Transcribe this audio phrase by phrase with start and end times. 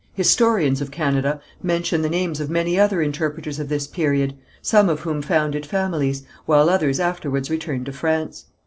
[0.13, 5.01] Historians of Canada mention the names of many other interpreters of this period, some of
[5.01, 8.45] whom founded families, while others afterwards returned to France.